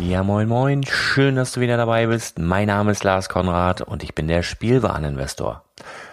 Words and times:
Ja, 0.00 0.22
moin 0.22 0.48
moin, 0.48 0.82
schön, 0.82 1.36
dass 1.36 1.52
du 1.52 1.60
wieder 1.60 1.76
dabei 1.76 2.06
bist. 2.06 2.38
Mein 2.38 2.68
Name 2.68 2.90
ist 2.92 3.04
Lars 3.04 3.28
Konrad 3.28 3.82
und 3.82 4.02
ich 4.02 4.14
bin 4.14 4.28
der 4.28 4.42
Spielwareninvestor. 4.42 5.62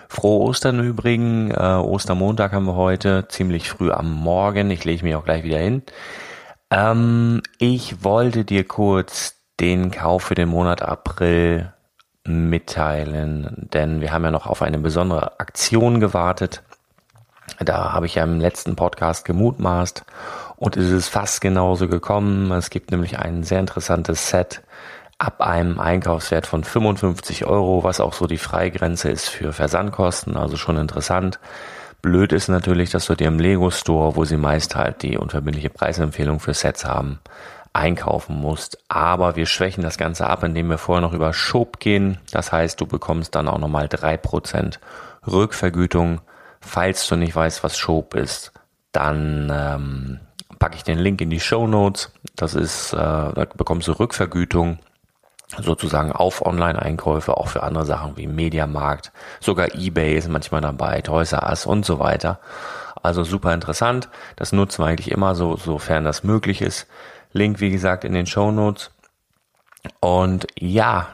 Frohe 0.10 0.50
Ostern 0.50 0.80
im 0.80 0.86
Übrigen, 0.86 1.52
äh, 1.52 1.56
Ostermontag 1.56 2.52
haben 2.52 2.66
wir 2.66 2.76
heute, 2.76 3.30
ziemlich 3.30 3.70
früh 3.70 3.90
am 3.92 4.12
Morgen, 4.12 4.70
ich 4.72 4.84
lege 4.84 5.06
mich 5.06 5.16
auch 5.16 5.24
gleich 5.24 5.46
wieder 5.46 5.60
hin. 5.60 5.84
Ähm, 6.70 7.42
ich 7.60 8.04
wollte 8.04 8.44
dir 8.44 8.68
kurz 8.68 9.36
den 9.62 9.90
Kauf 9.90 10.24
für 10.24 10.36
den 10.36 10.50
Monat 10.50 10.82
April 10.82 11.72
mitteilen, 12.26 13.70
denn 13.74 14.02
wir 14.02 14.12
haben 14.12 14.26
ja 14.26 14.32
noch 14.32 14.48
auf 14.48 14.64
eine 14.64 14.80
besondere 14.80 15.40
Aktion 15.40 16.02
gewartet. 16.02 16.62
Da 17.60 17.94
habe 17.94 18.06
ich 18.06 18.16
ja 18.16 18.24
im 18.24 18.42
letzten 18.42 18.76
Podcast 18.76 19.24
gemutmaßt 19.24 20.04
und 20.58 20.76
es 20.76 20.90
ist 20.90 21.08
fast 21.08 21.40
genauso 21.40 21.88
gekommen. 21.88 22.52
Es 22.52 22.70
gibt 22.70 22.92
nämlich 22.92 23.20
ein 23.20 23.44
sehr 23.44 23.60
interessantes 23.60 24.30
Set 24.30 24.62
ab 25.20 25.42
einem 25.42 25.80
Einkaufswert 25.80 26.46
von 26.46 26.64
55 26.64 27.46
Euro, 27.46 27.84
was 27.84 28.00
auch 28.00 28.14
so 28.14 28.28
die 28.28 28.38
Freigrenze 28.38 29.10
ist 29.10 29.30
für 29.30 29.54
Versandkosten, 29.54 30.36
also 30.36 30.58
schon 30.58 30.78
interessant. 30.78 31.40
Blöd 32.02 32.34
ist 32.34 32.48
natürlich, 32.48 32.92
dass 32.92 33.08
du 33.08 33.16
dir 33.16 33.28
im 33.28 33.40
Lego 33.40 33.72
Store, 33.72 34.16
wo 34.16 34.26
sie 34.26 34.38
meist 34.38 34.76
halt 34.76 35.02
die 35.02 35.18
unverbindliche 35.18 35.70
Preisempfehlung 35.70 36.40
für 36.40 36.54
Sets 36.54 36.86
haben, 36.86 37.20
einkaufen 37.74 38.36
musst. 38.40 38.78
Aber 38.88 39.36
wir 39.36 39.48
schwächen 39.48 39.84
das 39.84 39.98
Ganze 39.98 40.28
ab, 40.28 40.44
indem 40.44 40.70
wir 40.70 40.78
vorher 40.78 41.02
noch 41.02 41.14
über 41.14 41.34
Shop 41.34 41.80
gehen. 41.80 42.20
Das 42.32 42.52
heißt, 42.52 42.80
du 42.80 42.86
bekommst 42.86 43.34
dann 43.34 43.48
auch 43.48 43.60
nochmal 43.60 43.88
drei 43.88 44.18
Prozent 44.18 44.80
Rückvergütung. 45.26 46.22
Falls 46.62 47.08
du 47.08 47.16
nicht 47.16 47.36
weißt, 47.36 47.64
was 47.64 47.78
Shop 47.78 48.14
ist, 48.14 48.52
dann 48.92 49.52
ähm, 49.54 50.20
packe 50.60 50.76
ich 50.76 50.84
den 50.84 51.00
Link 51.00 51.22
in 51.22 51.30
die 51.30 51.40
Show 51.40 51.68
Notes. 51.68 52.12
Das 52.36 52.54
ist, 52.54 52.94
äh, 52.94 52.98
da 52.98 53.48
bekommst 53.56 53.88
du 53.88 53.94
Rückvergütung 53.94 54.80
sozusagen 55.62 56.12
auf 56.12 56.46
Online-Einkäufe, 56.46 57.38
auch 57.38 57.48
für 57.48 57.64
andere 57.64 57.86
Sachen 57.86 58.18
wie 58.18 58.28
Mediamarkt, 58.28 59.12
sogar 59.40 59.74
eBay 59.76 60.18
ist 60.18 60.28
manchmal 60.28 60.62
dabei, 60.62 61.02
Toys 61.02 61.32
R 61.32 61.48
Us 61.50 61.66
und 61.66 61.86
so 61.86 62.00
weiter. 62.00 62.40
Also 63.02 63.24
super 63.24 63.54
interessant. 63.54 64.10
Das 64.36 64.52
nutzen 64.52 64.84
wir 64.84 64.88
eigentlich 64.88 65.12
immer 65.12 65.36
so, 65.36 65.56
sofern 65.56 66.04
das 66.04 66.24
möglich 66.24 66.62
ist. 66.62 66.88
Link, 67.32 67.62
wie 67.62 67.72
gesagt, 67.72 68.04
in 68.04 68.14
den 68.14 68.26
Show 68.26 68.52
Notes. 68.52 68.92
Und 70.02 70.48
ja, 70.60 71.08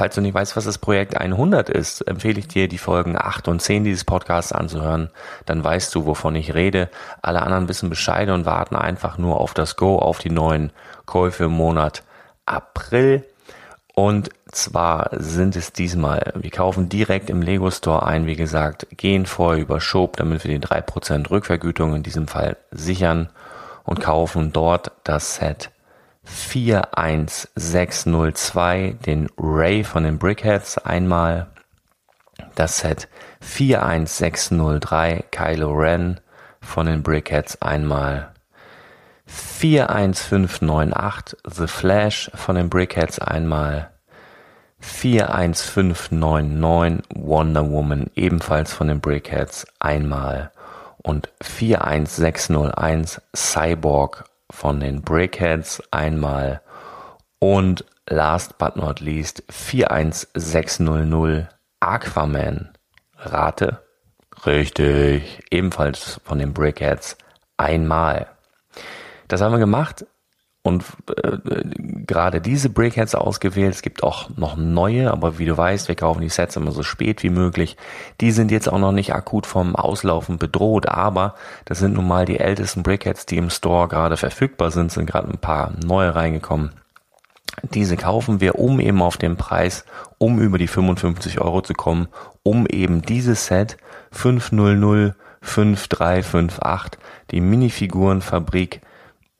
falls 0.00 0.14
du 0.14 0.22
nicht 0.22 0.32
weißt, 0.32 0.56
was 0.56 0.64
das 0.64 0.78
Projekt 0.78 1.18
100 1.18 1.68
ist, 1.68 2.00
empfehle 2.00 2.38
ich 2.38 2.48
dir, 2.48 2.68
die 2.68 2.78
Folgen 2.78 3.18
8 3.18 3.48
und 3.48 3.60
10 3.60 3.84
dieses 3.84 4.06
Podcasts 4.06 4.50
anzuhören. 4.50 5.10
Dann 5.44 5.62
weißt 5.62 5.94
du, 5.94 6.06
wovon 6.06 6.34
ich 6.36 6.54
rede. 6.54 6.88
Alle 7.20 7.42
anderen 7.42 7.68
wissen 7.68 7.90
Bescheid 7.90 8.30
und 8.30 8.46
warten 8.46 8.76
einfach 8.76 9.18
nur 9.18 9.38
auf 9.38 9.52
das 9.52 9.76
Go, 9.76 9.98
auf 9.98 10.18
die 10.18 10.30
neuen 10.30 10.72
Käufe 11.04 11.44
im 11.44 11.50
Monat 11.50 12.02
April. 12.46 13.26
Und 13.94 14.30
zwar 14.50 15.10
sind 15.12 15.54
es 15.54 15.74
diesmal, 15.74 16.32
wir 16.34 16.50
kaufen 16.50 16.88
direkt 16.88 17.28
im 17.28 17.42
Lego 17.42 17.70
Store 17.70 18.06
ein, 18.06 18.24
wie 18.24 18.36
gesagt, 18.36 18.86
gehen 18.96 19.26
vorher 19.26 19.60
über 19.60 19.82
Shop, 19.82 20.16
damit 20.16 20.44
wir 20.44 20.58
die 20.58 20.66
3% 20.66 21.28
Rückvergütung 21.30 21.94
in 21.94 22.02
diesem 22.02 22.26
Fall 22.26 22.56
sichern 22.70 23.28
und 23.84 24.00
kaufen 24.00 24.50
dort 24.54 24.92
das 25.04 25.34
Set 25.34 25.70
41602, 26.24 28.96
den 29.06 29.28
Ray 29.38 29.84
von 29.84 30.02
den 30.04 30.18
Brickheads 30.18 30.76
einmal, 30.78 31.46
das 32.54 32.78
Set 32.78 33.08
41603 33.40 35.24
Kylo 35.30 35.72
Ren 35.72 36.20
von 36.60 36.86
den 36.86 37.02
Brickheads 37.02 37.60
einmal, 37.62 38.32
41598 39.26 41.38
The 41.44 41.66
Flash 41.66 42.30
von 42.34 42.56
den 42.56 42.68
Brickheads 42.68 43.18
einmal, 43.18 43.90
41599 44.80 47.04
Wonder 47.14 47.70
Woman 47.70 48.10
ebenfalls 48.14 48.72
von 48.72 48.88
den 48.88 49.00
Brickheads 49.00 49.66
einmal. 49.78 50.50
Und 51.02 51.30
41601 51.40 53.22
Cyborg 53.34 54.24
von 54.50 54.80
den 54.80 55.02
Brickheads 55.02 55.82
einmal 55.90 56.60
und 57.38 57.84
last 58.08 58.58
but 58.58 58.76
not 58.76 59.00
least 59.00 59.42
41600 59.48 61.48
Aquaman. 61.80 62.70
Rate? 63.16 63.82
Richtig, 64.44 65.42
ebenfalls 65.50 66.20
von 66.24 66.38
den 66.38 66.52
Brickheads 66.52 67.16
einmal. 67.56 68.26
Das 69.28 69.40
haben 69.40 69.52
wir 69.52 69.58
gemacht 69.58 70.04
und 70.62 70.84
äh, 71.22 71.38
gerade 72.06 72.40
diese 72.40 72.68
Breakheads 72.68 73.14
ausgewählt. 73.14 73.74
Es 73.74 73.82
gibt 73.82 74.02
auch 74.02 74.28
noch 74.36 74.56
neue, 74.56 75.10
aber 75.10 75.38
wie 75.38 75.46
du 75.46 75.56
weißt, 75.56 75.88
wir 75.88 75.94
kaufen 75.94 76.20
die 76.20 76.28
Sets 76.28 76.56
immer 76.56 76.72
so 76.72 76.82
spät 76.82 77.22
wie 77.22 77.30
möglich. 77.30 77.76
Die 78.20 78.30
sind 78.30 78.50
jetzt 78.50 78.68
auch 78.68 78.78
noch 78.78 78.92
nicht 78.92 79.14
akut 79.14 79.46
vom 79.46 79.74
Auslaufen 79.74 80.38
bedroht, 80.38 80.86
aber 80.86 81.34
das 81.64 81.78
sind 81.78 81.94
nun 81.94 82.06
mal 82.06 82.26
die 82.26 82.38
ältesten 82.38 82.82
Breakheads, 82.82 83.26
die 83.26 83.38
im 83.38 83.50
Store 83.50 83.88
gerade 83.88 84.16
verfügbar 84.16 84.70
sind, 84.70 84.92
sind 84.92 85.06
gerade 85.06 85.28
ein 85.28 85.38
paar 85.38 85.72
neue 85.84 86.14
reingekommen. 86.14 86.72
Diese 87.62 87.96
kaufen 87.96 88.40
wir, 88.40 88.58
um 88.58 88.80
eben 88.80 89.02
auf 89.02 89.16
den 89.16 89.36
Preis, 89.36 89.84
um 90.18 90.40
über 90.40 90.58
die 90.58 90.68
55 90.68 91.40
Euro 91.40 91.62
zu 91.62 91.74
kommen, 91.74 92.08
um 92.42 92.66
eben 92.66 93.02
dieses 93.02 93.46
Set 93.46 93.76
500 94.12 95.14
5358, 95.42 97.00
die 97.30 97.40
Minifigurenfabrik 97.40 98.82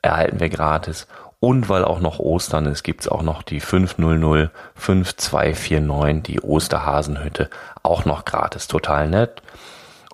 erhalten 0.03 0.41
wir 0.41 0.49
gratis. 0.49 1.07
Und 1.41 1.69
weil 1.71 1.85
auch 1.85 2.01
noch 2.01 2.19
Ostern 2.19 2.67
ist, 2.67 2.83
gibt's 2.83 3.09
auch 3.09 3.23
noch 3.23 3.43
die 3.43 3.61
500 3.61 4.51
5249, 4.75 6.23
die 6.23 6.41
Osterhasenhütte, 6.41 7.49
auch 7.83 8.05
noch 8.05 8.27
gratis. 8.27 8.69
Total 8.69 9.09
nett. 9.09 9.43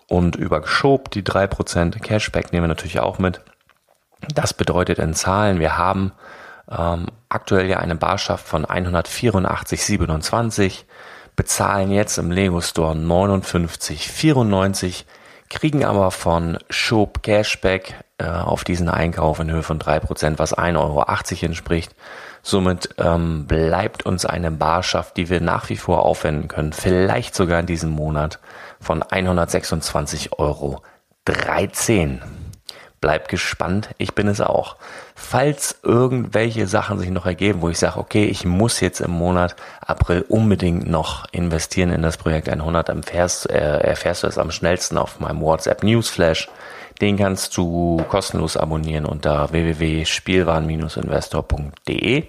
Und 0.09 0.37
über 0.37 0.61
Geschob, 0.61 1.11
die 1.11 1.25
3% 1.25 2.01
Cashback 2.01 2.53
nehmen 2.53 2.63
wir 2.65 2.69
natürlich 2.69 3.01
auch 3.01 3.19
mit. 3.19 3.41
Das 4.35 4.55
bedeutet 4.55 5.01
in 5.01 5.15
Zahlen, 5.15 5.59
wir 5.59 5.77
haben 5.77 6.13
ähm, 6.71 7.07
aktuell 7.29 7.69
ja 7.69 7.79
eine 7.79 7.97
Barschaft 7.97 8.47
von 8.47 8.65
184,27, 8.65 10.85
bezahlen 11.35 11.91
jetzt 11.91 12.19
im 12.19 12.31
Lego 12.31 12.61
Store 12.61 12.95
59,94, 12.95 15.03
kriegen 15.49 15.85
aber 15.85 16.13
von 16.13 16.59
Schob 16.71 17.23
Cashback 17.23 17.95
äh, 18.19 18.29
auf 18.29 18.65
diesen 18.65 18.89
Einkauf 18.89 19.41
in 19.41 19.51
Höhe 19.51 19.63
von 19.63 19.79
drei 19.79 20.01
Prozent, 20.01 20.39
was 20.39 20.57
1,80 20.57 20.77
Euro 20.79 21.05
entspricht. 21.45 21.95
Somit 22.43 22.95
ähm, 22.99 23.47
bleibt 23.47 24.07
uns 24.07 24.25
eine 24.25 24.51
Barschaft, 24.51 25.17
die 25.17 25.29
wir 25.29 25.41
nach 25.41 25.69
wie 25.69 25.77
vor 25.77 26.05
aufwenden 26.05 26.49
können, 26.49 26.73
vielleicht 26.73 27.35
sogar 27.35 27.61
in 27.61 27.67
diesem 27.67 27.91
Monat 27.91 28.39
von 28.81 29.03
126,13 29.03 30.33
Euro. 30.39 30.83
Bleibt 33.01 33.29
gespannt, 33.29 33.91
ich 33.99 34.15
bin 34.15 34.27
es 34.29 34.41
auch. 34.41 34.77
Falls 35.15 35.79
irgendwelche 35.83 36.67
Sachen 36.67 36.99
sich 36.99 37.11
noch 37.11 37.27
ergeben, 37.27 37.61
wo 37.61 37.69
ich 37.69 37.79
sage, 37.79 37.99
okay, 37.99 38.25
ich 38.25 38.47
muss 38.47 38.81
jetzt 38.81 39.01
im 39.01 39.11
Monat 39.11 39.55
April 39.81 40.25
unbedingt 40.27 40.89
noch 40.89 41.27
investieren 41.33 41.91
in 41.93 42.01
das 42.01 42.17
Projekt 42.17 42.49
100, 42.49 42.89
erfährst, 42.89 43.51
äh, 43.51 43.81
erfährst 43.81 44.23
du 44.23 44.27
es 44.27 44.39
am 44.39 44.51
schnellsten 44.51 44.97
auf 44.97 45.21
meinem 45.21 45.41
WhatsApp 45.43 45.83
Newsflash. 45.83 46.49
Den 47.01 47.17
kannst 47.17 47.57
du 47.57 48.03
kostenlos 48.09 48.57
abonnieren 48.57 49.07
unter 49.07 49.53
www.spielwaren-investor.de. 49.53 52.25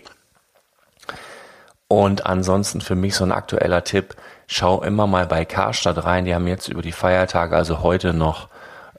Und 1.87 2.25
ansonsten 2.25 2.81
für 2.81 2.95
mich 2.95 3.15
so 3.15 3.23
ein 3.23 3.31
aktueller 3.31 3.85
Tipp, 3.85 4.15
schau 4.45 4.81
immer 4.81 5.07
mal 5.07 5.25
bei 5.25 5.45
Karstadt 5.45 6.03
rein. 6.03 6.25
Die 6.25 6.35
haben 6.35 6.47
jetzt 6.47 6.67
über 6.67 6.81
die 6.81 6.91
Feiertage, 6.91 7.55
also 7.55 7.81
heute 7.81 8.13
noch 8.13 8.49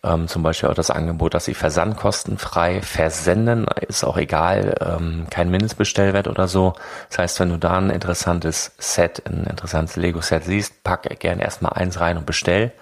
ähm, 0.02 0.28
zum 0.28 0.42
Beispiel 0.42 0.68
auch 0.68 0.74
das 0.74 0.90
Angebot, 0.90 1.34
dass 1.34 1.44
sie 1.44 1.54
versandkostenfrei 1.54 2.82
versenden. 2.82 3.66
Ist 3.86 4.04
auch 4.04 4.16
egal, 4.16 4.74
ähm, 4.80 5.26
kein 5.30 5.50
Mindestbestellwert 5.50 6.28
oder 6.28 6.48
so. 6.48 6.74
Das 7.10 7.18
heißt, 7.18 7.40
wenn 7.40 7.50
du 7.50 7.58
da 7.58 7.78
ein 7.78 7.90
interessantes 7.90 8.72
Set, 8.78 9.22
ein 9.26 9.44
interessantes 9.44 9.96
Lego-Set 9.96 10.44
siehst, 10.44 10.82
pack 10.82 11.20
gerne 11.20 11.42
erstmal 11.42 11.72
eins 11.74 12.00
rein 12.00 12.16
und 12.16 12.26
bestell. 12.26 12.72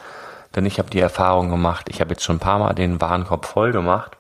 Denn 0.57 0.67
ich 0.67 0.79
habe 0.79 0.91
die 0.91 1.01
Erfahrung 1.01 1.51
gemacht, 1.51 1.87
ich 1.91 2.01
habe 2.01 2.11
jetzt 2.11 2.25
schon 2.25 2.37
ein 2.37 2.41
paar 2.41 2.59
Mal 2.59 2.75
den 2.75 3.01
Warenkorb 3.01 3.45
voll 3.45 3.73
gemacht 3.73 4.17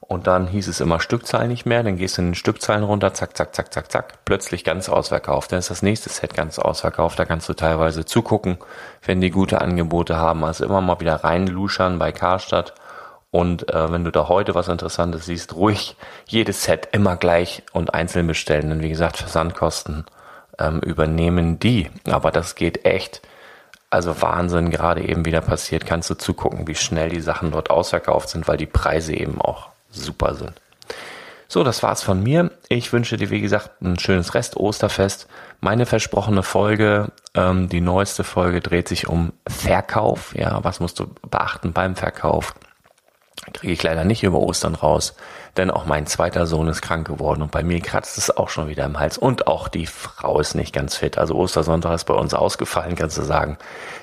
und 0.00 0.26
dann 0.26 0.46
hieß 0.46 0.68
es 0.68 0.80
immer 0.80 0.98
Stückzahl 0.98 1.46
nicht 1.46 1.66
mehr, 1.66 1.82
dann 1.82 1.96
gehst 1.96 2.16
du 2.16 2.22
in 2.22 2.28
den 2.28 2.34
Stückzahlen 2.34 2.82
runter, 2.82 3.14
zack, 3.14 3.36
zack, 3.36 3.54
zack, 3.54 3.72
zack, 3.72 3.92
zack, 3.92 4.24
plötzlich 4.24 4.64
ganz 4.64 4.88
ausverkauft. 4.88 5.52
Dann 5.52 5.58
ist 5.58 5.70
das 5.70 5.82
nächste 5.82 6.08
Set 6.08 6.34
ganz 6.34 6.58
ausverkauft, 6.58 7.18
da 7.18 7.26
kannst 7.26 7.48
du 7.48 7.54
teilweise 7.54 8.04
zugucken, 8.04 8.58
wenn 9.04 9.20
die 9.20 9.30
gute 9.30 9.60
Angebote 9.60 10.16
haben. 10.16 10.44
Also 10.44 10.64
immer 10.64 10.80
mal 10.80 11.00
wieder 11.00 11.22
reinluschern 11.22 11.98
bei 11.98 12.12
Karstadt 12.12 12.74
und 13.34 13.68
äh, 13.74 13.90
wenn 13.90 14.04
du 14.04 14.12
da 14.12 14.28
heute 14.28 14.54
was 14.54 14.68
Interessantes 14.68 15.26
siehst, 15.26 15.56
ruhig 15.56 15.96
jedes 16.26 16.62
Set 16.62 16.88
immer 16.92 17.16
gleich 17.16 17.64
und 17.72 17.92
einzeln 17.92 18.26
bestellen. 18.26 18.70
Denn 18.70 18.80
wie 18.80 18.90
gesagt, 18.90 19.16
Versandkosten 19.16 20.06
ähm, 20.58 20.78
übernehmen 20.78 21.58
die. 21.58 21.90
Aber 22.08 22.30
das 22.30 22.54
geht 22.54 22.84
echt 22.84 23.22
also 23.94 24.20
Wahnsinn 24.20 24.70
gerade 24.70 25.02
eben 25.02 25.24
wieder 25.24 25.40
passiert, 25.40 25.86
kannst 25.86 26.10
du 26.10 26.14
zugucken, 26.14 26.66
wie 26.66 26.74
schnell 26.74 27.10
die 27.10 27.20
Sachen 27.20 27.52
dort 27.52 27.70
ausverkauft 27.70 28.28
sind, 28.28 28.48
weil 28.48 28.56
die 28.56 28.66
Preise 28.66 29.14
eben 29.14 29.40
auch 29.40 29.68
super 29.88 30.34
sind. 30.34 30.60
So, 31.46 31.62
das 31.62 31.84
war's 31.84 32.02
von 32.02 32.20
mir. 32.20 32.50
Ich 32.68 32.92
wünsche 32.92 33.16
dir, 33.16 33.30
wie 33.30 33.40
gesagt, 33.40 33.80
ein 33.82 33.96
schönes 33.98 34.34
Rest-Osterfest. 34.34 35.28
Meine 35.60 35.86
versprochene 35.86 36.42
Folge, 36.42 37.12
ähm, 37.34 37.68
die 37.68 37.80
neueste 37.80 38.24
Folge, 38.24 38.60
dreht 38.60 38.88
sich 38.88 39.06
um 39.06 39.32
Verkauf. 39.46 40.34
Ja, 40.34 40.64
was 40.64 40.80
musst 40.80 40.98
du 40.98 41.06
beachten 41.30 41.72
beim 41.72 41.94
Verkauf? 41.94 42.54
Kriege 43.52 43.72
ich 43.72 43.82
leider 43.82 44.04
nicht 44.04 44.22
über 44.22 44.38
Ostern 44.38 44.74
raus, 44.74 45.14
denn 45.56 45.70
auch 45.70 45.86
mein 45.86 46.06
zweiter 46.06 46.46
Sohn 46.46 46.68
ist 46.68 46.82
krank 46.82 47.06
geworden 47.06 47.42
und 47.42 47.50
bei 47.50 47.62
mir 47.62 47.80
kratzt 47.80 48.18
es 48.18 48.36
auch 48.36 48.48
schon 48.48 48.68
wieder 48.68 48.84
im 48.84 48.98
Hals 48.98 49.18
und 49.18 49.46
auch 49.46 49.68
die 49.68 49.86
Frau 49.86 50.40
ist 50.40 50.54
nicht 50.54 50.72
ganz 50.72 50.96
fit. 50.96 51.18
Also 51.18 51.34
Ostersonntag 51.36 51.94
ist 51.94 52.04
bei 52.04 52.14
uns 52.14 52.34
ausgefallen, 52.34 52.96
kannst 52.96 53.18
du 53.18 53.22
sagen. 53.22 53.58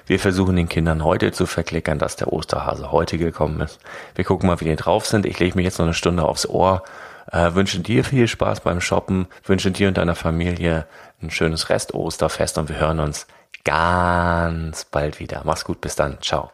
Wir 0.06 0.20
versuchen 0.20 0.56
den 0.56 0.70
Kindern 0.70 1.04
heute 1.04 1.32
zu 1.32 1.46
verklickern, 1.46 2.00
dass 2.00 2.16
der 2.16 2.32
Osterhase 2.32 2.92
heute 2.92 3.18
gekommen 3.18 3.62
ist. 3.62 3.80
Wir 4.16 4.26
gucken 4.26 4.48
mal, 4.48 4.60
wie 4.62 4.66
die 4.66 4.76
drauf 4.76 5.06
sind. 5.06 5.26
Ich 5.26 5.40
lege 5.40 5.56
mich 5.56 5.66
jetzt 5.66 5.80
noch 5.80 5.86
eine 5.86 5.94
Stunde 5.94 6.24
aufs 6.24 6.48
Ohr. 6.48 6.84
Äh, 7.32 7.54
wünsche 7.54 7.80
dir 7.80 8.04
viel 8.04 8.28
Spaß 8.28 8.62
beim 8.62 8.82
Shoppen, 8.82 9.28
wünsche 9.46 9.72
dir 9.72 9.88
und 9.88 9.98
deiner 9.98 10.16
Familie 10.16 10.86
ein 11.22 11.32
schönes 11.32 11.70
Rest 11.70 11.94
Osterfest 11.94 12.58
und 12.58 12.70
wir 12.70 12.80
hören 12.80 13.00
uns 13.00 13.28
ganz 13.64 14.86
bald 14.86 15.20
wieder. 15.20 15.42
Mach's 15.44 15.64
gut, 15.64 15.82
bis 15.82 15.96
dann. 15.96 16.18
Ciao. 16.22 16.52